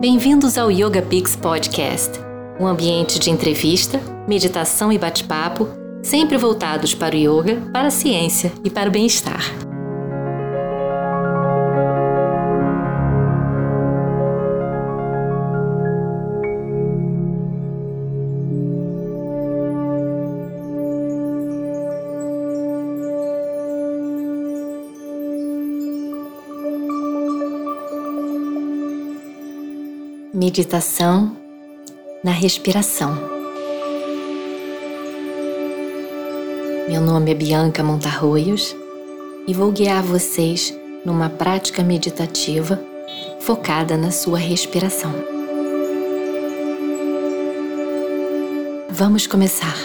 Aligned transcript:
Bem-vindos 0.00 0.56
ao 0.56 0.70
Yoga 0.70 1.02
Pix 1.02 1.36
Podcast, 1.36 2.18
um 2.58 2.66
ambiente 2.66 3.18
de 3.18 3.28
entrevista, 3.28 4.00
meditação 4.26 4.90
e 4.90 4.96
bate-papo, 4.96 5.68
sempre 6.02 6.38
voltados 6.38 6.94
para 6.94 7.14
o 7.14 7.18
yoga, 7.18 7.60
para 7.70 7.88
a 7.88 7.90
ciência 7.90 8.50
e 8.64 8.70
para 8.70 8.88
o 8.88 8.92
bem-estar. 8.92 9.69
Meditação 30.40 31.36
na 32.24 32.30
respiração. 32.30 33.14
Meu 36.88 37.02
nome 37.02 37.32
é 37.32 37.34
Bianca 37.34 37.82
Montarroios 37.84 38.74
e 39.46 39.52
vou 39.52 39.70
guiar 39.70 40.02
vocês 40.02 40.74
numa 41.04 41.28
prática 41.28 41.82
meditativa 41.82 42.82
focada 43.40 43.98
na 43.98 44.10
sua 44.10 44.38
respiração. 44.38 45.12
Vamos 48.88 49.26
começar. 49.26 49.76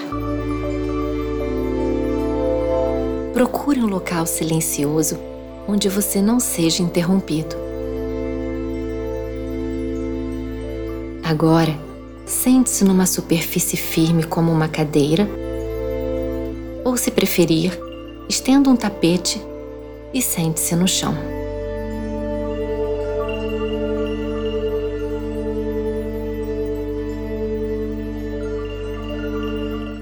Procure 3.33 3.81
um 3.81 3.87
local 3.87 4.25
silencioso 4.25 5.19
onde 5.67 5.89
você 5.89 6.21
não 6.21 6.39
seja 6.39 6.81
interrompido. 6.81 7.64
Agora, 11.27 11.75
sente-se 12.23 12.85
numa 12.85 13.07
superfície 13.07 13.75
firme 13.75 14.23
como 14.23 14.51
uma 14.51 14.67
cadeira, 14.67 15.27
ou 16.83 16.95
se 16.95 17.09
preferir, 17.09 17.75
estenda 18.29 18.69
um 18.69 18.75
tapete 18.75 19.41
e 20.13 20.21
sente-se 20.21 20.75
no 20.75 20.87
chão. 20.87 21.15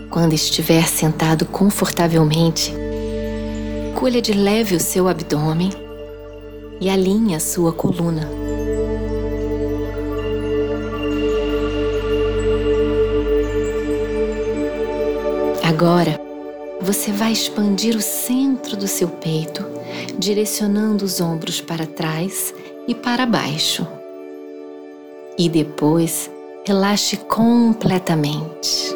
Quando 0.10 0.34
estiver 0.34 0.86
sentado 0.90 1.46
confortavelmente, 1.46 2.74
colha 3.98 4.22
de 4.22 4.34
leve 4.34 4.76
o 4.76 4.80
seu 4.80 5.08
abdômen 5.08 5.70
e 6.82 6.90
alinhe 6.90 7.34
a 7.34 7.40
sua 7.40 7.72
coluna. 7.72 8.43
Agora, 15.84 16.18
você 16.80 17.12
vai 17.12 17.34
expandir 17.34 17.94
o 17.94 18.02
centro 18.02 18.78
do 18.78 18.88
seu 18.88 19.10
peito, 19.10 19.66
direcionando 20.18 21.04
os 21.04 21.20
ombros 21.20 21.60
para 21.60 21.86
trás 21.86 22.54
e 22.88 22.96
para 22.96 23.26
baixo. 23.26 23.86
E 25.38 25.50
depois, 25.50 26.32
relaxe 26.66 27.18
completamente. 27.18 28.96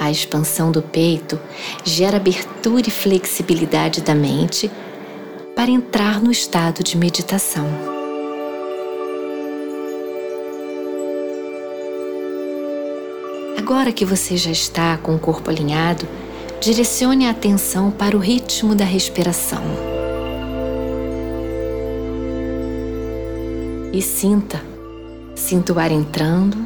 A 0.00 0.10
expansão 0.10 0.72
do 0.72 0.80
peito 0.80 1.38
gera 1.84 2.16
abertura 2.16 2.88
e 2.88 2.90
flexibilidade 2.90 4.00
da 4.00 4.14
mente 4.14 4.70
para 5.54 5.70
entrar 5.70 6.22
no 6.22 6.32
estado 6.32 6.82
de 6.82 6.96
meditação. 6.96 7.66
Agora 13.66 13.92
que 13.92 14.04
você 14.04 14.36
já 14.36 14.50
está 14.50 14.98
com 14.98 15.14
o 15.14 15.18
corpo 15.18 15.48
alinhado, 15.48 16.06
direcione 16.60 17.26
a 17.26 17.30
atenção 17.30 17.90
para 17.90 18.14
o 18.14 18.20
ritmo 18.20 18.74
da 18.74 18.84
respiração. 18.84 19.62
E 23.90 24.02
sinta, 24.02 24.60
sinta 25.34 25.72
o 25.72 25.78
ar 25.78 25.90
entrando 25.90 26.58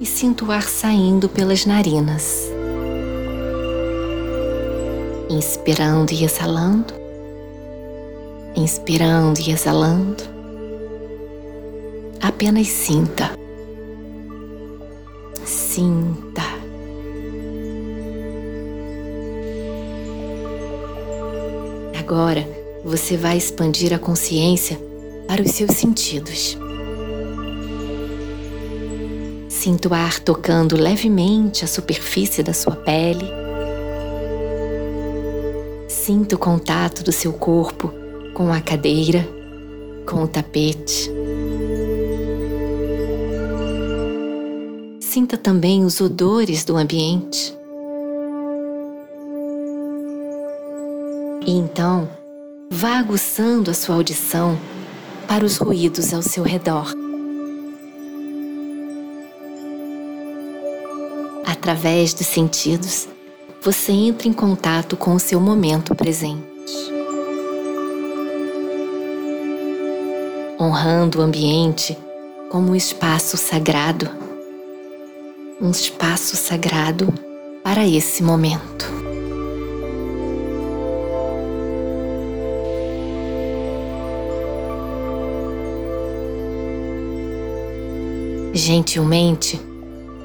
e 0.00 0.06
sinta 0.06 0.46
o 0.46 0.50
ar 0.50 0.62
saindo 0.62 1.28
pelas 1.28 1.66
narinas. 1.66 2.48
Inspirando 5.28 6.10
e 6.10 6.24
exalando, 6.24 6.94
inspirando 8.56 9.40
e 9.42 9.50
exalando. 9.50 10.24
Apenas 12.18 12.68
sinta 12.68 13.33
sinta. 15.74 16.42
Agora 21.98 22.48
você 22.84 23.16
vai 23.16 23.36
expandir 23.36 23.92
a 23.92 23.98
consciência 23.98 24.80
para 25.26 25.42
os 25.42 25.50
seus 25.50 25.72
sentidos. 25.72 26.56
Sinta 29.48 29.88
o 29.88 29.94
ar 29.94 30.20
tocando 30.20 30.76
levemente 30.76 31.64
a 31.64 31.66
superfície 31.66 32.44
da 32.44 32.52
sua 32.52 32.76
pele. 32.76 33.26
Sinta 35.88 36.36
o 36.36 36.38
contato 36.38 37.02
do 37.02 37.10
seu 37.10 37.32
corpo 37.32 37.92
com 38.32 38.52
a 38.52 38.60
cadeira, 38.60 39.26
com 40.06 40.22
o 40.22 40.28
tapete. 40.28 41.10
Sinta 45.14 45.36
também 45.36 45.84
os 45.84 46.00
odores 46.00 46.64
do 46.64 46.76
ambiente. 46.76 47.56
E 51.46 51.52
então, 51.52 52.08
vá 52.68 52.98
aguçando 52.98 53.70
a 53.70 53.74
sua 53.74 53.94
audição 53.94 54.58
para 55.28 55.44
os 55.44 55.56
ruídos 55.56 56.12
ao 56.12 56.20
seu 56.20 56.42
redor. 56.42 56.92
Através 61.46 62.12
dos 62.12 62.26
sentidos, 62.26 63.06
você 63.62 63.92
entra 63.92 64.26
em 64.26 64.32
contato 64.32 64.96
com 64.96 65.14
o 65.14 65.20
seu 65.20 65.40
momento 65.40 65.94
presente. 65.94 66.42
Honrando 70.60 71.20
o 71.20 71.22
ambiente 71.22 71.96
como 72.50 72.72
um 72.72 72.74
espaço 72.74 73.36
sagrado 73.36 74.23
um 75.60 75.70
espaço 75.70 76.36
sagrado 76.36 77.12
para 77.62 77.86
esse 77.86 78.22
momento. 78.22 78.92
Gentilmente, 88.52 89.60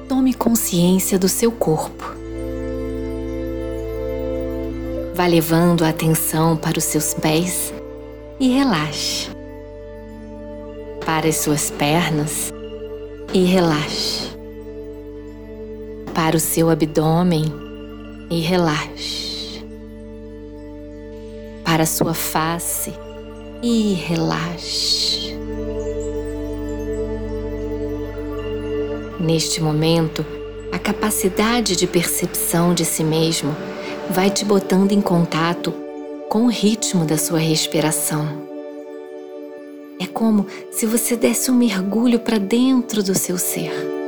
tome 0.08 0.34
consciência 0.34 1.18
do 1.18 1.28
seu 1.28 1.50
corpo. 1.50 2.04
Vá 5.14 5.26
levando 5.26 5.84
a 5.84 5.90
atenção 5.90 6.56
para 6.56 6.78
os 6.78 6.84
seus 6.84 7.12
pés 7.12 7.72
e 8.38 8.48
relaxe. 8.48 9.28
Para 11.04 11.28
as 11.28 11.36
suas 11.36 11.70
pernas 11.70 12.52
e 13.34 13.44
relaxe 13.44 14.29
para 16.14 16.36
o 16.36 16.40
seu 16.40 16.70
abdômen 16.70 17.44
e 18.30 18.40
relaxe. 18.40 19.64
Para 21.64 21.84
a 21.84 21.86
sua 21.86 22.14
face 22.14 22.92
e 23.62 23.92
relaxe. 23.94 25.36
Neste 29.18 29.62
momento, 29.62 30.24
a 30.72 30.78
capacidade 30.78 31.76
de 31.76 31.86
percepção 31.86 32.72
de 32.72 32.84
si 32.84 33.04
mesmo 33.04 33.54
vai 34.08 34.30
te 34.30 34.44
botando 34.44 34.92
em 34.92 35.00
contato 35.00 35.72
com 36.28 36.44
o 36.44 36.48
ritmo 36.48 37.04
da 37.04 37.18
sua 37.18 37.38
respiração. 37.38 38.26
É 40.00 40.06
como 40.06 40.46
se 40.70 40.86
você 40.86 41.16
desse 41.16 41.50
um 41.50 41.54
mergulho 41.54 42.20
para 42.20 42.38
dentro 42.38 43.02
do 43.02 43.14
seu 43.14 43.36
ser. 43.36 43.99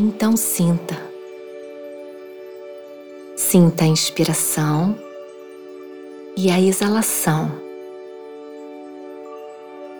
Então 0.00 0.36
sinta. 0.36 0.96
Sinta 3.34 3.82
a 3.82 3.86
inspiração 3.88 4.96
e 6.36 6.52
a 6.52 6.60
exalação. 6.60 7.50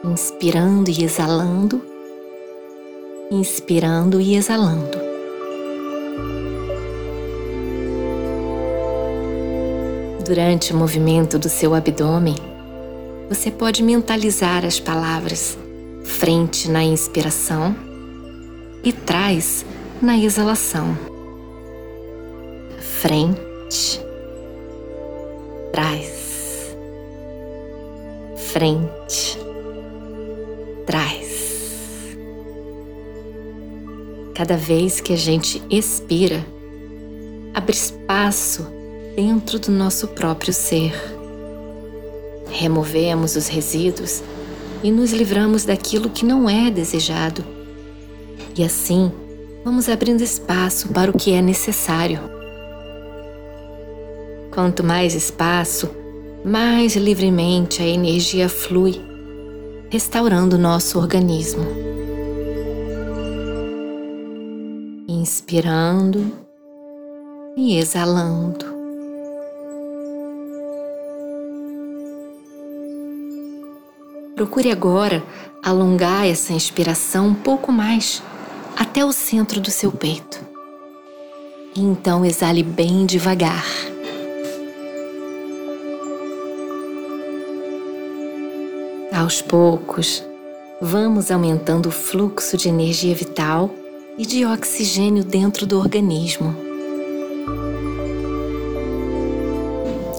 Inspirando 0.05 0.89
e 0.89 1.03
exalando, 1.03 1.83
inspirando 3.29 4.21
e 4.21 4.37
exalando. 4.37 4.97
Durante 10.25 10.73
o 10.73 10.77
movimento 10.77 11.41
do 11.41 11.49
seu 11.49 11.75
abdômen, 11.75 12.37
você 13.29 13.51
pode 13.51 13.83
mentalizar 13.83 14.65
as 14.65 14.79
palavras 14.79 15.59
frente 16.05 16.71
na 16.71 16.85
inspiração 16.85 17.75
e 18.85 18.93
trás 18.93 19.67
na 20.01 20.17
exalação. 20.17 20.97
Frente, 23.01 24.01
trás, 25.73 26.77
frente, 28.37 29.39
trás. 30.87 31.29
Cada 34.35 34.57
vez 34.57 35.01
que 35.01 35.13
a 35.13 35.17
gente 35.17 35.63
expira, 35.69 36.47
abre 37.55 37.75
espaço 37.75 38.67
dentro 39.17 39.59
do 39.59 39.73
nosso 39.73 40.09
próprio 40.09 40.53
ser. 40.53 40.93
Removemos 42.51 43.37
os 43.37 43.49
resíduos 43.49 44.23
e 44.83 44.93
nos 44.93 45.13
livramos 45.13 45.65
daquilo 45.65 46.09
que 46.09 46.25
não 46.25 46.49
é 46.49 46.71
desejado. 46.71 47.45
E 48.57 48.65
assim, 48.65 49.13
vamos 49.69 49.87
abrindo 49.87 50.23
espaço 50.23 50.89
para 50.89 51.11
o 51.11 51.15
que 51.15 51.31
é 51.31 51.43
necessário. 51.43 52.19
Quanto 54.51 54.83
mais 54.83 55.15
espaço, 55.15 55.91
mais 56.43 56.97
livremente 56.97 57.83
a 57.83 57.87
energia 57.87 58.49
flui, 58.49 58.99
restaurando 59.91 60.57
nosso 60.57 60.99
organismo. 60.99 61.67
Inspirando 65.07 66.33
e 67.55 67.77
exalando. 67.77 68.65
Procure 74.35 74.71
agora 74.71 75.23
alongar 75.63 76.27
essa 76.27 76.55
inspiração 76.55 77.27
um 77.27 77.35
pouco 77.35 77.71
mais 77.71 78.23
até 78.79 79.05
o 79.05 79.13
centro 79.13 79.61
do 79.61 79.71
seu 79.71 79.91
peito. 79.91 80.39
E 81.75 81.81
então 81.81 82.25
exale 82.25 82.63
bem 82.63 83.07
devagar. 83.07 83.65
Aos 89.13 89.43
poucos, 89.43 90.23
vamos 90.81 91.31
aumentando 91.31 91.89
o 91.89 91.93
fluxo 91.93 92.57
de 92.57 92.69
energia 92.69 93.15
vital 93.15 93.71
e 94.17 94.25
de 94.25 94.47
oxigênio 94.47 95.25
dentro 95.25 95.67
do 95.67 95.79
organismo. 95.79 96.55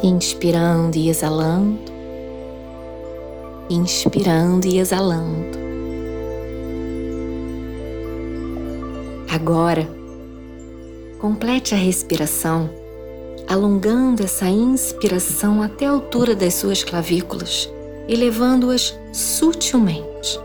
Inspirando 0.04 0.98
e 0.98 1.10
exalando 1.10 1.90
inspirando 3.70 4.66
e 4.66 4.80
exalando. 4.80 5.69
Agora, 9.32 9.88
complete 11.20 11.76
a 11.76 11.78
respiração, 11.78 12.68
alongando 13.48 14.24
essa 14.24 14.48
inspiração 14.48 15.62
até 15.62 15.86
a 15.86 15.92
altura 15.92 16.36
das 16.36 16.56
suas 16.56 16.84
clavículas, 16.84 17.70
elevando-as 18.08 18.98
sutilmente. 19.14 20.40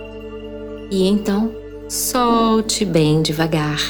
E 0.90 1.08
então, 1.08 1.50
solte 1.88 2.84
bem 2.84 3.22
devagar. 3.22 3.80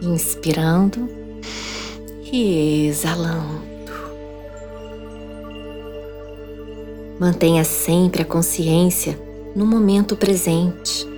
Inspirando 0.00 1.08
e 2.32 2.86
exalando. 2.86 3.66
Mantenha 7.18 7.64
sempre 7.64 8.22
a 8.22 8.24
consciência 8.24 9.18
no 9.56 9.66
momento 9.66 10.16
presente, 10.16 11.15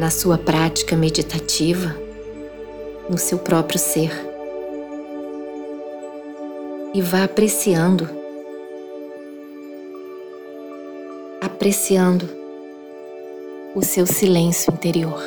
na 0.00 0.10
sua 0.10 0.36
prática 0.36 0.96
meditativa, 0.96 1.94
no 3.08 3.18
seu 3.18 3.38
próprio 3.38 3.78
ser. 3.78 4.10
E 6.92 7.00
vá 7.00 7.22
apreciando, 7.22 8.08
apreciando 11.40 12.28
o 13.76 13.82
seu 13.82 14.06
silêncio 14.06 14.72
interior. 14.72 15.22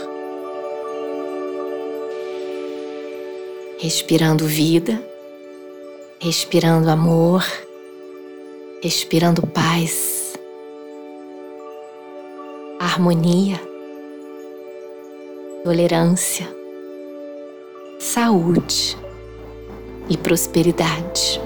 Respirando 3.78 4.46
vida, 4.46 5.02
respirando 6.20 6.90
amor 6.90 7.46
respirando 8.84 9.48
paz, 9.48 10.34
harmonia, 12.78 13.58
tolerância, 15.64 16.46
saúde 17.98 18.98
e 20.10 20.18
prosperidade. 20.18 21.40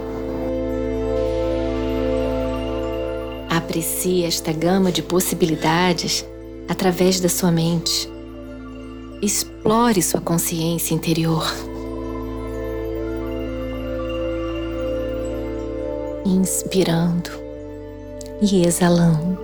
Aprecie 3.48 4.26
esta 4.26 4.52
gama 4.52 4.92
de 4.92 5.04
possibilidades 5.04 6.26
através 6.68 7.20
da 7.20 7.30
sua 7.30 7.52
mente. 7.52 8.10
Explore 9.22 10.02
sua 10.02 10.22
consciência 10.22 10.96
interior. 10.96 11.46
inspirando 16.26 17.30
e 18.42 18.66
exalando, 18.66 19.40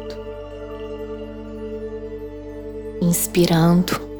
inspirando 3.01 4.12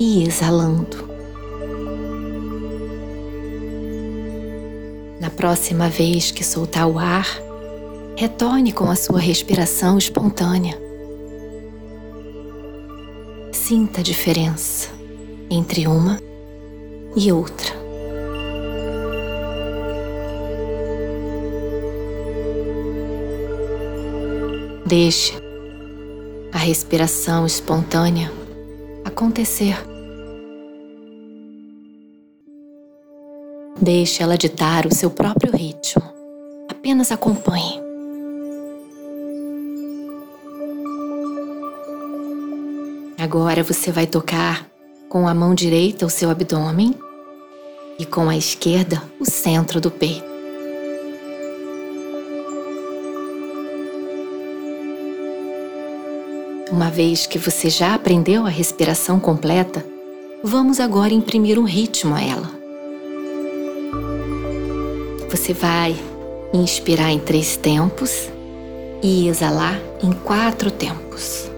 e 0.00 0.24
exalando. 0.26 1.10
Na 5.20 5.28
próxima 5.28 5.90
vez 5.90 6.30
que 6.30 6.42
soltar 6.42 6.86
o 6.86 6.98
ar, 6.98 7.26
retorne 8.16 8.72
com 8.72 8.90
a 8.90 8.96
sua 8.96 9.20
respiração 9.20 9.98
espontânea. 9.98 10.80
Sinta 13.52 14.00
a 14.00 14.02
diferença 14.02 14.88
entre 15.50 15.86
uma 15.86 16.18
e 17.14 17.30
outra. 17.30 17.78
Deixe 24.86 25.34
a 26.50 26.58
respiração 26.58 27.46
espontânea 27.46 28.32
acontecer. 29.04 29.89
Deixe 33.82 34.22
ela 34.22 34.36
ditar 34.36 34.84
o 34.84 34.94
seu 34.94 35.10
próprio 35.10 35.56
ritmo. 35.56 36.02
Apenas 36.68 37.10
acompanhe. 37.10 37.80
Agora 43.18 43.62
você 43.62 43.90
vai 43.90 44.06
tocar 44.06 44.66
com 45.08 45.26
a 45.26 45.32
mão 45.32 45.54
direita 45.54 46.04
o 46.04 46.10
seu 46.10 46.28
abdômen 46.28 46.94
e 47.98 48.04
com 48.04 48.28
a 48.28 48.36
esquerda 48.36 49.02
o 49.18 49.24
centro 49.24 49.80
do 49.80 49.90
peito. 49.90 50.28
Uma 56.70 56.90
vez 56.90 57.26
que 57.26 57.38
você 57.38 57.70
já 57.70 57.94
aprendeu 57.94 58.44
a 58.44 58.50
respiração 58.50 59.18
completa, 59.18 59.84
vamos 60.44 60.80
agora 60.80 61.14
imprimir 61.14 61.58
um 61.58 61.64
ritmo 61.64 62.14
a 62.14 62.22
ela. 62.22 62.59
Você 65.30 65.52
vai 65.52 65.94
inspirar 66.52 67.12
em 67.12 67.20
três 67.20 67.56
tempos 67.56 68.28
e 69.00 69.28
exalar 69.28 69.80
em 70.02 70.10
quatro 70.12 70.72
tempos. 70.72 71.48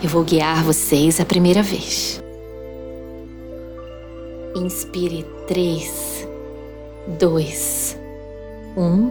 Eu 0.00 0.08
vou 0.08 0.22
guiar 0.22 0.62
vocês 0.62 1.18
a 1.18 1.24
primeira 1.24 1.64
vez. 1.64 2.22
Inspire 4.54 5.26
três, 5.48 6.26
dois, 7.18 7.98
um 8.76 9.10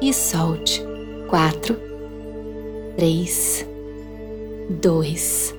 e 0.00 0.14
solte. 0.14 0.80
Quatro, 1.28 1.76
três, 2.96 3.66
dois, 4.70 5.52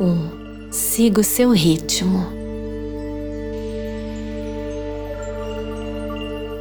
um. 0.00 0.37
Siga 0.70 1.20
o 1.20 1.24
seu 1.24 1.50
ritmo. 1.50 2.26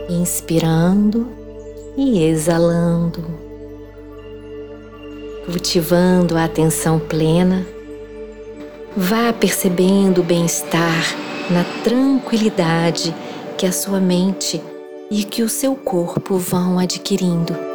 Inspirando 0.10 1.28
e 1.98 2.24
exalando, 2.24 3.26
cultivando 5.46 6.38
a 6.38 6.46
atenção 6.46 7.00
plena 7.00 7.66
Vá 9.00 9.32
percebendo 9.32 10.22
o 10.22 10.24
bem-estar 10.24 11.16
na 11.52 11.64
tranquilidade 11.84 13.14
que 13.56 13.68
a 13.68 13.72
sua 13.72 14.00
mente 14.00 14.60
e 15.12 15.24
que 15.24 15.44
o 15.44 15.50
seu 15.50 15.76
corpo 15.76 16.36
vão 16.40 16.80
adquirindo. 16.80 17.66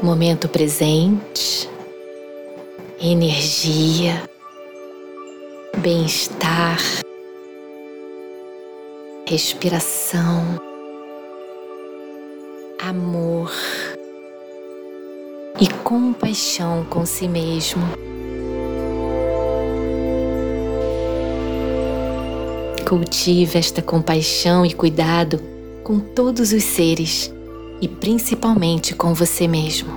Momento 0.00 0.48
presente, 0.48 1.68
energia, 3.02 4.22
bem-estar, 5.78 6.78
respiração, 9.26 10.56
amor. 12.80 13.50
E 15.60 15.66
compaixão 15.82 16.84
com 16.84 17.04
si 17.04 17.26
mesmo. 17.26 17.82
Cultive 22.88 23.58
esta 23.58 23.82
compaixão 23.82 24.64
e 24.64 24.72
cuidado 24.72 25.40
com 25.82 25.98
todos 25.98 26.52
os 26.52 26.62
seres 26.62 27.36
e 27.80 27.88
principalmente 27.88 28.94
com 28.94 29.14
você 29.14 29.46
mesmo. 29.46 29.92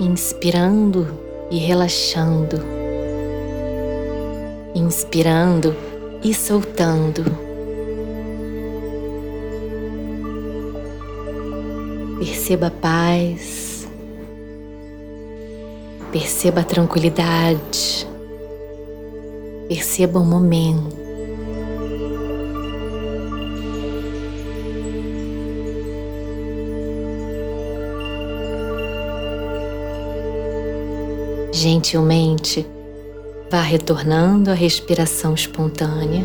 Inspirando 0.00 1.06
e 1.50 1.58
relaxando. 1.58 2.60
Inspirando 4.74 5.76
e 6.24 6.34
soltando. 6.34 7.24
Perceba 12.18 12.66
a 12.66 12.70
paz. 12.70 13.86
Perceba 16.10 16.60
a 16.60 16.64
tranquilidade. 16.64 18.06
Perceba 19.68 20.18
o 20.18 20.24
momento. 20.24 21.01
Gentilmente, 31.62 32.66
vá 33.48 33.60
retornando 33.60 34.50
à 34.50 34.52
respiração 34.52 35.32
espontânea 35.32 36.24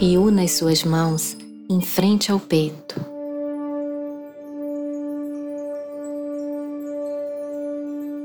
e 0.00 0.16
una 0.16 0.42
as 0.42 0.52
suas 0.52 0.84
mãos 0.84 1.36
em 1.68 1.82
frente 1.82 2.32
ao 2.32 2.40
peito. 2.40 2.98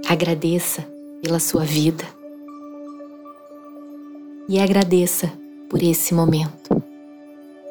Agradeça 0.07 0.87
pela 1.21 1.37
sua 1.37 1.65
vida 1.65 2.05
e 4.47 4.61
agradeça 4.61 5.29
por 5.69 5.83
esse 5.83 6.13
momento, 6.13 6.81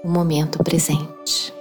o 0.04 0.10
momento 0.10 0.62
presente. 0.62 1.55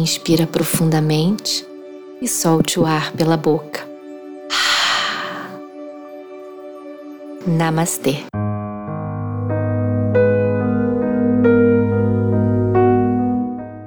Inspira 0.00 0.46
profundamente 0.46 1.66
e 2.22 2.26
solte 2.26 2.80
o 2.80 2.86
ar 2.86 3.12
pela 3.12 3.36
boca. 3.36 3.86
Namastê. 7.46 8.16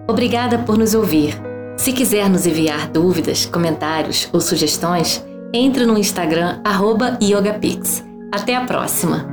Obrigada 0.07 0.59
por 0.59 0.77
nos 0.77 0.93
ouvir. 0.93 1.35
Se 1.75 1.91
quiser 1.91 2.29
nos 2.29 2.45
enviar 2.45 2.87
dúvidas, 2.89 3.47
comentários 3.47 4.29
ou 4.31 4.39
sugestões, 4.39 5.25
entre 5.51 5.83
no 5.83 5.97
Instagram 5.97 6.61
@yogapix. 7.19 8.05
Até 8.31 8.55
a 8.55 8.65
próxima. 8.65 9.32